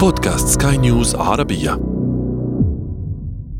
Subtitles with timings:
[0.00, 1.70] بودكاست سكاي نيوز عربية.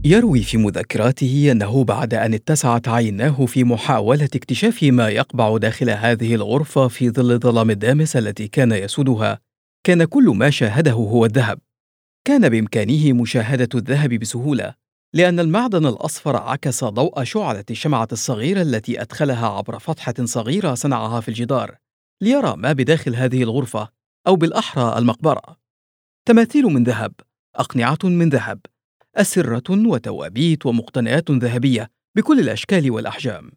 [0.04, 6.34] يروي في مذكراته أنه بعد أن اتسعت عيناه في محاولة اكتشاف ما يقبع داخل هذه
[6.34, 9.38] الغرفة في ظل الظلام الدامس التي كان يسودها
[9.84, 11.58] كان كل ما شاهده هو الذهب.
[12.24, 14.74] كان بإمكانه مشاهدة الذهب بسهولة
[15.14, 21.28] لأن المعدن الأصفر عكس ضوء شعلة الشمعة الصغيرة التي أدخلها عبر فتحة صغيرة صنعها في
[21.28, 21.76] الجدار
[22.22, 23.88] ليرى ما بداخل هذه الغرفة
[24.26, 25.59] أو بالأحرى المقبرة.
[26.30, 27.12] تماثيل من ذهب
[27.56, 28.60] أقنعة من ذهب
[29.16, 33.50] أسرة وتوابيت ومقتنيات ذهبية بكل الأشكال والأحجام.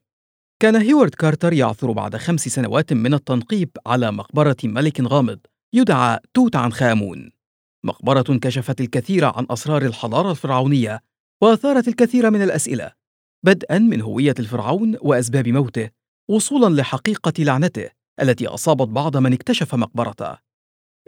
[0.59, 5.39] كان هيوارد كارتر يعثر بعد خمس سنوات من التنقيب على مقبرة ملك غامض
[5.73, 7.31] يدعى توت عنخ آمون
[7.83, 11.01] مقبرة كشفت الكثير عن أسرار الحضارة الفرعونية
[11.41, 12.91] وأثارت الكثير من الأسئلة
[13.45, 15.89] بدءا من هوية الفرعون وأسباب موته
[16.29, 17.89] وصولا لحقيقة لعنته
[18.21, 20.37] التي أصابت بعض من اكتشف مقبرته.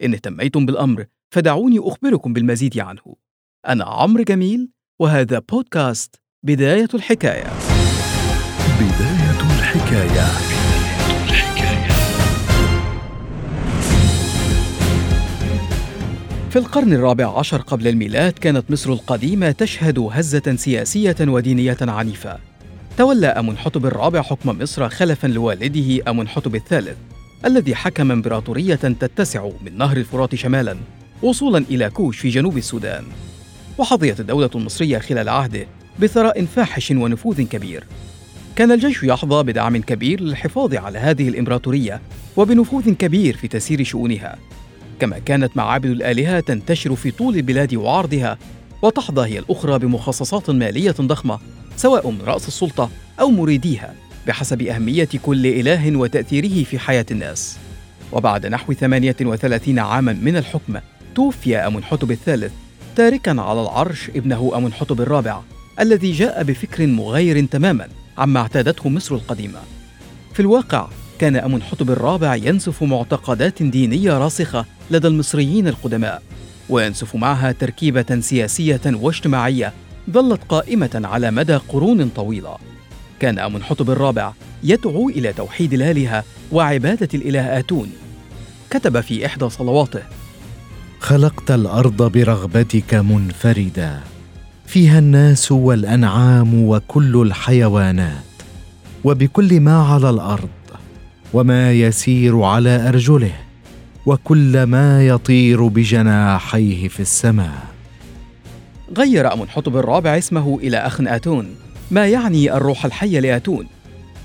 [0.04, 3.16] إن اهتميتم بالأمر فدعوني أخبركم بالمزيد عنه.
[3.68, 4.70] أنا عمرو جميل
[5.02, 7.48] وهذا بودكاست بداية الحكاية.
[8.80, 10.56] بداية الحكاية.
[16.50, 22.38] في القرن الرابع عشر قبل الميلاد كانت مصر القديمة تشهد هزة سياسية ودينية عنيفة.
[22.98, 26.98] تولى أمنحتب الرابع حكم مصر خلفا لوالده أمنحتب الثالث
[27.46, 30.78] الذي حكم إمبراطورية تتسع من نهر الفرات شمالا.
[31.24, 33.04] وصولا إلى كوش في جنوب السودان.
[33.78, 35.68] وحظيت الدولة المصرية خلال عهده
[36.00, 37.84] بثراء فاحش ونفوذ كبير.
[38.56, 42.02] كان الجيش يحظى بدعم كبير للحفاظ على هذه الإمبراطورية
[42.38, 44.38] وبنفوذ كبير في تسيير شؤونها.
[45.00, 48.38] كما كانت معابد الآلهة تنتشر في طول البلاد وعرضها
[48.82, 51.40] وتحظى هي الأخرى بمخصصات مالية ضخمة
[51.78, 53.94] سواء من رأس السلطة أو مريديها
[54.28, 57.58] بحسب أهمية كل إله وتأثيره في حياة الناس.
[58.12, 60.78] وبعد نحو 38 عاما من الحكم
[61.16, 62.52] توفي أمنحتب الثالث
[62.96, 65.42] تاركا على العرش ابنه أمنحتب الرابع
[65.80, 69.60] الذي جاء بفكر مغاير تماما عما اعتادته مصر القديمة.
[70.34, 70.88] في الواقع
[71.20, 76.22] كان أمنحتب الرابع ينسف معتقدات دينية راسخة لدى المصريين القدماء
[76.70, 79.74] وينسف معها تركيبة سياسية واجتماعية
[80.12, 82.58] ظلت قائمة على مدى قرون طويلة.
[83.20, 84.34] كان أمنحتب الرابع
[84.64, 87.92] يدعو إلى توحيد الآلهة وعبادة الإله آتون.
[88.70, 90.02] كتب في إحدى صلواته
[91.00, 94.00] خلقت الأرض برغبتك منفردا
[94.66, 98.24] فيها الناس والأنعام وكل الحيوانات
[99.04, 100.50] وبكل ما على الأرض
[101.34, 103.34] وما يسير على أرجله
[104.06, 107.66] وكل ما يطير بجناحيه في السماء.
[108.98, 111.56] غير أمنحتب الرابع اسمه إلى أخناتون
[111.92, 113.68] ما يعني الروح الحية لآتون؟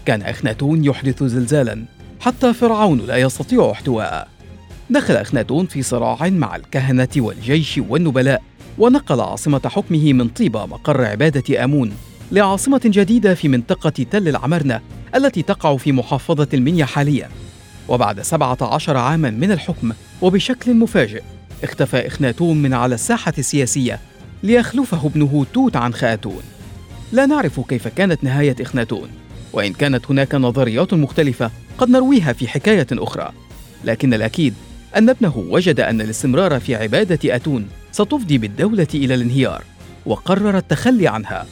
[0.07, 1.85] كان أخناتون يحدث زلزالا
[2.21, 4.27] حتى فرعون لا يستطيع احتواءه
[4.91, 8.43] دخل أخناتون في صراع مع الكهنة والجيش والنبلاء
[8.79, 11.93] ونقل عاصمة حكمه من طيبة مقر عبادة آمون
[12.33, 14.81] لعاصمة جديدة في منطقة تل العمرنة
[15.15, 17.29] التي تقع في محافظة المنيا حاليا.
[17.89, 19.93] وبعد سبعة عشر عاما من الحكم
[20.23, 21.23] وبشكل مفاجئ
[21.65, 24.01] اختفى إخناتون من على الساحة السياسية
[24.43, 26.43] ليخلفه ابنه توت عنخ آتون
[27.13, 29.09] لا نعرف كيف كانت نهاية إخناتون
[29.53, 33.33] وإن كانت هناك نظريات مختلفة قد نرويها في حكاية أخرى.
[33.85, 34.55] لكن الأكيد
[34.97, 39.65] أن ابنه وجد أن الاستمرار في عبادة أتون ستفضي بالدولة إلى الانهيار
[40.07, 41.47] وقرر التخلي عنها.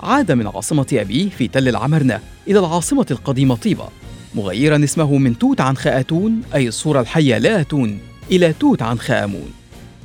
[0.00, 3.88] عاد من عاصمة أبيه في تل العمرنة إلى العاصمة القديمة طيبة
[4.34, 7.98] مغيرا اسمه من توت عنخ آتون أي الصورة الحية لآتون
[8.30, 9.52] إلى توت عنخ آمون.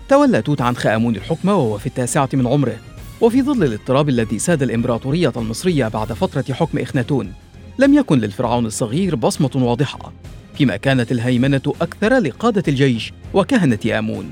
[0.10, 2.78] تولى توت عنخ آمون الحكم وهو في التاسعة من عمره
[3.22, 7.34] وفي ظل الاضطراب الذي ساد الإمبراطورية المصرية بعد فترة حكم إخناتون
[7.80, 10.12] لم يكن للفرعون الصغير بصمة واضحة.
[10.58, 14.26] فيما كانت الهيمنة أكثر لقادة الجيش وكهنة آمون.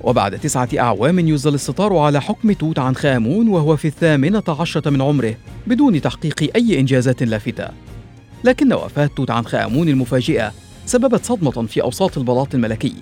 [0.00, 5.02] وبعد تسعة أعوام يزل الستار على حكم توت عنخ آمون وهو في الثامنة عشرة من
[5.02, 5.34] عمره
[5.66, 7.68] بدون تحقيق أي إنجازات لافتة.
[8.44, 10.52] لكن وفاة توت عنخ آمون المفاجئة
[10.86, 12.94] سببت صدمة في أوساط البلاط الملكي.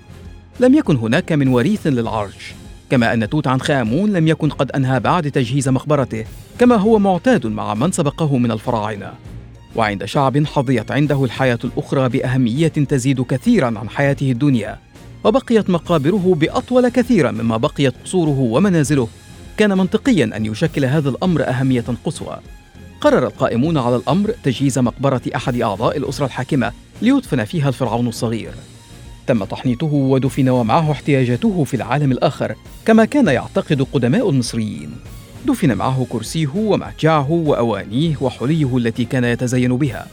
[0.61, 2.55] لم يكن هناك من وريث للعرش
[2.91, 6.25] كما أن توت عنخ آمون لم يكن قد أنهى بعد تجهيز مقبرته
[6.59, 9.13] كما هو معتاد مع من سبقه من الفراعنة.
[9.77, 14.79] وعند شعب حظيت عنده الحياة الأخرى بأهمية تزيد كثيرا عن حياته الدنيا
[15.25, 19.09] وبقيت مقابره بأطول كثيرا مما بقيت قصوره ومنازله.
[19.57, 22.39] كان منطقيا أن يشكل هذا الأمر أهمية قصوى.
[23.01, 26.73] قرر القائمون على الأمر تجهيز مقبرة أحد أعضاء الأسرة الحاكمة
[27.03, 28.53] ليدفن فيها الفرعون الصغير.
[29.27, 32.55] تم تحنيطه ودفن ومعه احتياجاته في العالم الآخر
[32.85, 34.91] كما كان يعتقد قدماء المصريين.
[35.47, 40.07] دفن معه كرسيه ومهجعه وأوانيه وحليه التي كان يتزين بها.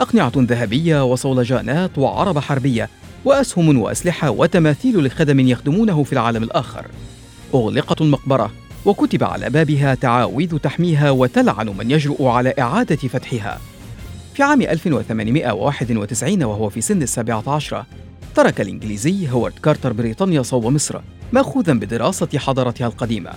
[0.00, 2.88] أقنعة ذهبية وصولجانات وعربة حربية
[3.24, 6.86] وأسهم وأسلحة وتماثيل لخدم يخدمونه في العالم الآخر.
[7.54, 8.50] أغلقت المقبرة
[8.84, 13.60] وكتب على بابها تعاويذ تحميها وتلعن من يجرؤ على إعادة فتحها.
[14.34, 17.86] في عام 1891 وهو في سن السابعة عشرة
[18.34, 21.00] ترك الإنجليزي هوارد كارتر بريطانيا صوب مصر
[21.32, 23.30] مأخوذا بدراسة حضارتها القديمة.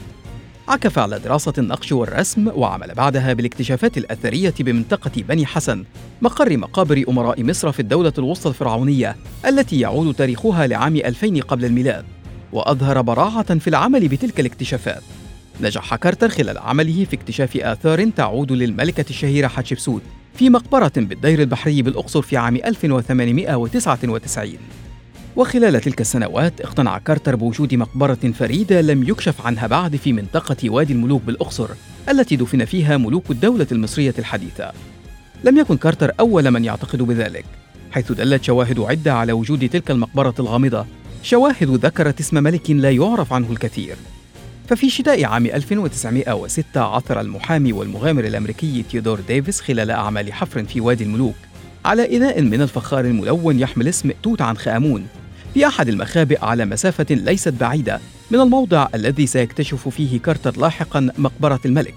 [0.69, 5.83] عكف على دراسة النقش والرسم وعمل بعدها بالاكتشافات الأثرية بمنطقة بني حسن
[6.21, 12.06] مقر مقابر أمراء مصر في الدولة الوسطى الفرعونية التي يعود تاريخها لعام 2000 قبل الميلاد
[12.54, 15.01] وأظهر براعة في العمل بتلك الاكتشافات.
[15.62, 20.01] نجح كارتر خلال عمله في اكتشاف آثار تعود للملكة الشهيرة حتشبسوت
[20.36, 24.57] في مقبرة بالدير البحري بالأقصر في عام 1899
[25.36, 30.94] وخلال تلك السنوات اقتنع كارتر بوجود مقبرة فريدة لم يكشف عنها بعد في منطقة وادي
[30.94, 31.70] الملوك بالأقصر
[32.10, 34.72] التي دفن فيها ملوك الدولة المصرية الحديثة.
[35.44, 37.46] لم يكن كارتر أول من يعتقد بذلك
[37.92, 40.86] حيث دلت شواهد عدة على وجود تلك المقبرة الغامضة
[41.24, 43.96] شواهد ذكرت اسم ملك لا يعرف عنه الكثير.
[44.68, 51.04] ففي شتاء عام 1906 عثر المحامي والمغامر الأمريكي تيودور ديفيس خلال أعمال حفر في وادي
[51.04, 51.36] الملوك
[51.86, 55.08] على إناء من الفخار الملون يحمل اسم توت عنخ آمون.
[55.54, 58.00] في أحد المخابئ على مسافة ليست بعيدة
[58.31, 61.96] من الموضع الذي سيكتشف فيه كارتر لاحقا مقبرة الملك.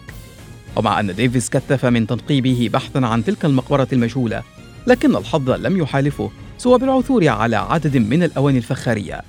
[0.76, 4.42] ومع أن ديفيس كثف من تنقيبه بحثا عن تلك المقبرة المجهولة
[4.86, 9.22] لكن الحظ لم يحالفه سوى بالعثور على عدد من الأواني الفخارية.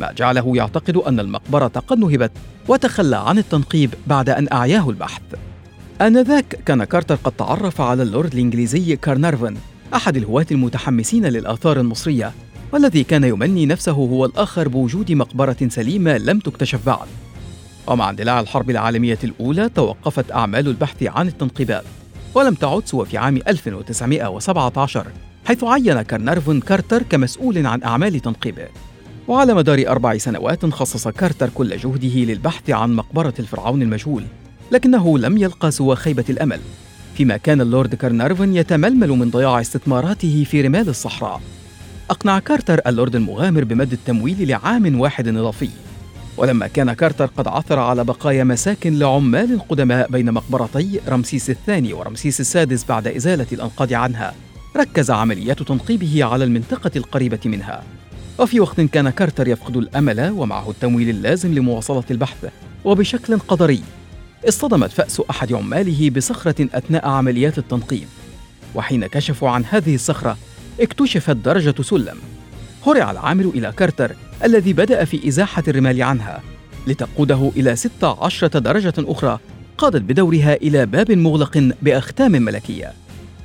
[0.00, 2.32] ما جعله يعتقد أن المقبرة قد نهبت
[2.68, 5.22] وتخلى عن التنقيب بعد أن أعياه البحث.
[6.00, 9.56] آنذاك كان كارتر قد تعرف على اللورد الإنجليزي كارنارفن
[9.94, 12.32] أحد الهواة المتحمسين للآثار المصرية
[12.72, 17.08] والذي كان يمني نفسه هو الآخر بوجود مقبرة سليمة لم تكتشف بعد.
[17.86, 21.84] ومع اندلاع الحرب العالمية الأولى توقفت أعمال البحث عن التنقيبات
[22.34, 25.06] ولم تعد سوى في عام 1917
[25.44, 28.68] حيث عين كارنارفون كارتر كمسؤول عن أعمال تنقيبه
[29.28, 34.24] وعلى مدار أربع سنوات خصص كارتر كل جهده للبحث عن مقبرة الفرعون المجهول
[34.72, 36.60] لكنه لم يلقى سوى خيبة الأمل
[37.14, 41.40] فيما كان اللورد كارنارفون يتململ من ضياع استثماراته في رمال الصحراء.
[42.10, 45.68] أقنع كارتر اللورد المغامر بمد التمويل لعام واحد إضافي.
[46.36, 52.40] ولما كان كارتر قد عثر على بقايا مساكن لعمال قدماء بين مقبرتي رمسيس الثاني ورمسيس
[52.40, 54.34] السادس بعد إزالة الأنقاض عنها.
[54.76, 57.82] ركز عمليات تنقيبه على المنطقة القريبة منها.
[58.38, 62.48] وفي وقت كان كارتر يفقد الأمل ومعه التمويل اللازم لمواصلة البحث.
[62.84, 63.82] وبشكل قدري
[64.48, 68.08] اصطدمت فأس أحد عماله بصخرة أثناء عمليات التنقيب.
[68.74, 70.36] وحين كشفوا عن هذه الصخرة
[70.80, 72.16] اكتشفت درجة سلم.
[72.86, 74.12] هرع العامل إلى كارتر
[74.44, 76.42] الذي بدأ في إزاحة الرمال عنها
[76.86, 79.38] لتقوده إلى 16 درجة أخرى
[79.78, 82.92] قادت بدورها إلى باب مغلق بأختام ملكية.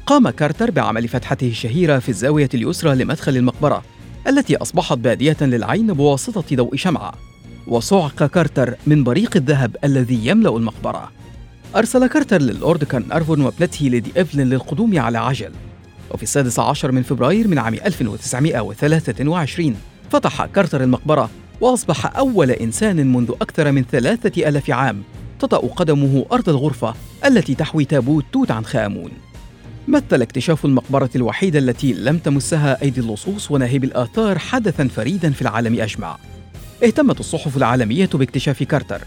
[0.06, 3.84] قام كارتر بعمل فتحته الشهيرة في الزاوية اليسرى لمدخل المقبرة
[4.28, 7.14] التي أصبحت بادية للعين بواسطة ضوء شمعة.
[7.68, 11.12] وصعق كارتر من بريق الذهب الذي يملأ المقبرة.
[11.76, 15.52] أرسل كارتر للورد كارنارفون وابنته ليدي إيفلين للقدوم على عجل.
[16.12, 19.76] وفي السادس عشر من فبراير من عام 1923
[20.12, 21.30] فتح كارتر المقبرة
[21.62, 25.04] وأصبح أول إنسان منذ أكثر من ثلاثة ألاف عام
[25.40, 26.94] تطأ قدمه أرض الغرفة
[27.26, 29.12] التي تحوي تابوت توت عنخ آمون
[29.88, 35.82] مثل اكتشاف المقبرة الوحيدة التي لم تمسها أيدي اللصوص وناهبي الآثار حدثا فريدا في العالم
[35.82, 36.18] أجمع.
[36.84, 39.02] اهتمت الصحف العالمية باكتشاف كارتر.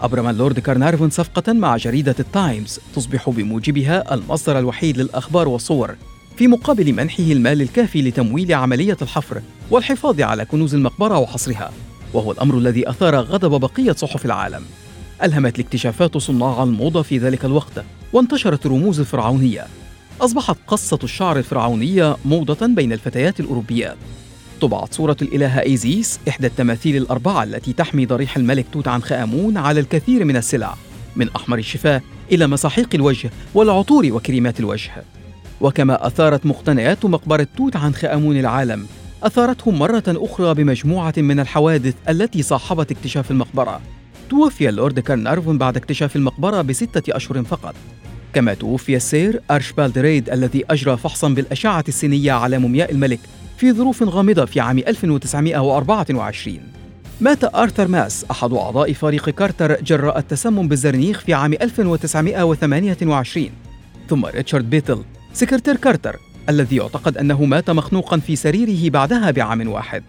[0.00, 5.96] أبرم اللورد كارنارفون صفقة مع جريدة التايمز تصبح بموجبها المصدر الوحيد للأخبار والصور
[6.42, 11.72] في مقابل منحه المال الكافي لتمويل عملية الحفر والحفاظ على كنوز المقبرة وحصرها
[12.14, 14.62] وهو الأمر الذي أثار غضب بقية صحف العالم.
[15.22, 19.66] ألهمت الاكتشافات صناع الموضة في ذلك الوقت وانتشرت رموز الفرعونية
[20.20, 23.96] أصبحت قصة الشعر الفرعونية موضة بين الفتيات الأوروبيات
[24.60, 29.80] طبعت صورة الإلهة إيزيس إحدى التماثيل الأربعة التي تحمي ضريح الملك توت عنخ آمون على
[29.80, 30.74] الكثير من السلع
[31.16, 35.04] من أحمر الشفاه إلى مساحيق الوجه والعطور وكريمات الوجه.
[35.62, 38.86] وكما أثارت مقتنيات مقبرة توت عنخ آمون العالم
[39.22, 43.80] أثارتهم مرة أخرى بمجموعة من الحوادث التي صاحبت اكتشاف المقبرة.
[44.30, 47.74] توفي اللورد كارنارفون بعد اكتشاف المقبرة بستة أشهر فقط.
[48.34, 53.20] كما توفي السير أرشبالد ريد الذي أجرى فحصا بالأشعة السينية على مومياء الملك
[53.56, 56.58] في ظروف غامضة في عام 1924
[57.20, 63.50] مات آرثر ميس أحد أعضاء فريق كارتر جراء التسمم بالزرنيخ في عام 1928
[64.08, 65.02] ثم ريتشارد بيثيل
[65.34, 66.16] سكرتير كارتر
[66.48, 70.02] الذي يعتقد أنه مات مخنوقا في سريره بعدها بعام واحد.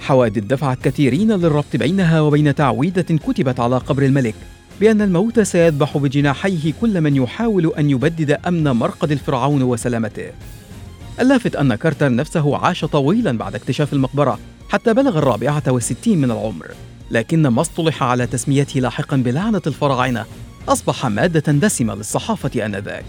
[0.00, 4.34] حوادث دفعت كثيرين للربط بينها وبين تعويذة كتبت على قبر الملك
[4.80, 10.30] بأن الموت سيذبح بجناحيه كل من يحاول أن يبدد أمن مرقد الفرعون وسلامته.
[11.20, 16.66] اللافت أن كارتر نفسه عاش طويلا بعد اكتشاف المقبرة حتى بلغ الرابعة والستين من العمر.
[17.10, 20.24] لكن ما اصطلح على تسميته لاحقا بلعنة الفراعنة
[20.68, 23.04] أصبح مادة دسمة للصحافة آنذاك.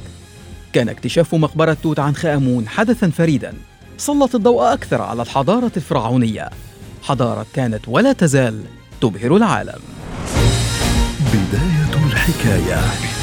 [0.73, 3.53] كان اكتشاف مقبرة توت عنخ آمون حدثا فريدا.
[3.97, 6.49] سلط الضوء أكثر على الحضارة الفرعونية.
[7.03, 8.63] حضارة كانت ولا تزال
[9.01, 9.79] تبهر العالم.
[11.33, 13.18] بداية الحكاية.